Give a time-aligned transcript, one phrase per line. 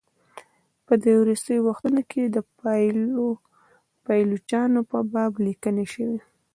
[0.85, 2.37] په دې وروستیو وختونو کې د
[4.05, 6.19] پایلوچانو په باب لیکني شوي.